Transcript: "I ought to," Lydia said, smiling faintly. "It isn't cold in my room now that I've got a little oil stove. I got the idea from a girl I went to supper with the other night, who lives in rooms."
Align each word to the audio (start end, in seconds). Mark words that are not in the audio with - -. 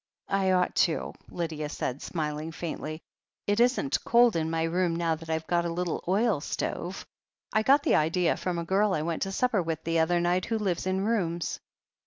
"I 0.29 0.49
ought 0.53 0.73
to," 0.89 1.13
Lydia 1.29 1.69
said, 1.69 2.01
smiling 2.01 2.51
faintly. 2.51 3.03
"It 3.45 3.59
isn't 3.59 4.03
cold 4.03 4.35
in 4.35 4.49
my 4.49 4.63
room 4.63 4.95
now 4.95 5.13
that 5.13 5.29
I've 5.29 5.45
got 5.45 5.63
a 5.63 5.69
little 5.71 6.03
oil 6.07 6.41
stove. 6.41 7.05
I 7.53 7.61
got 7.61 7.83
the 7.83 7.93
idea 7.93 8.35
from 8.35 8.57
a 8.57 8.65
girl 8.65 8.95
I 8.95 9.03
went 9.03 9.21
to 9.21 9.31
supper 9.31 9.61
with 9.61 9.83
the 9.83 9.99
other 9.99 10.19
night, 10.19 10.45
who 10.45 10.57
lives 10.57 10.87
in 10.87 11.05
rooms." 11.05 11.59